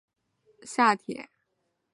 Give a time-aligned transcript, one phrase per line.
[0.43, 1.29] 都营地下铁